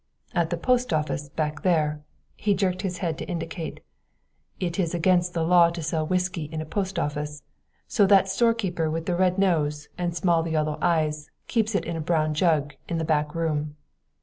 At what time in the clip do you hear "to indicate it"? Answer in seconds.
3.19-4.79